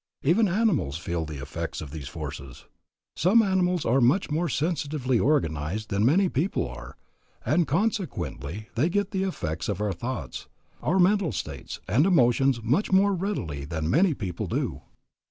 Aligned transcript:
Even 0.23 0.47
animals 0.47 0.97
feel 0.97 1.25
the 1.25 1.39
effects 1.39 1.79
of 1.79 1.91
these 1.91 2.07
forces. 2.07 2.65
Some 3.15 3.43
animals 3.43 3.85
are 3.85 4.01
much 4.01 4.31
more 4.31 4.49
sensitively 4.49 5.19
organized 5.19 5.91
than 5.91 6.03
many 6.07 6.27
people 6.27 6.67
are, 6.67 6.97
and 7.45 7.67
consequently 7.67 8.69
they 8.73 8.89
get 8.89 9.11
the 9.11 9.21
effects 9.21 9.69
of 9.69 9.79
our 9.79 9.93
thoughts, 9.93 10.47
our 10.81 10.97
mental 10.97 11.31
states, 11.31 11.79
and 11.87 12.07
emotions 12.07 12.63
much 12.63 12.91
more 12.91 13.13
readily 13.13 13.63
than 13.63 13.91
many 13.91 14.15
people 14.15 14.47
do. 14.47 14.81